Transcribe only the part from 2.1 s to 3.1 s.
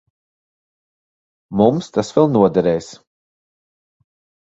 vēl noderēs.